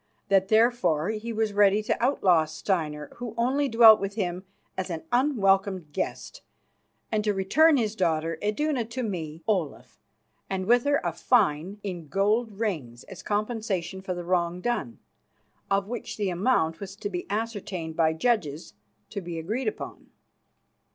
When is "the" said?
14.15-14.23, 16.17-16.31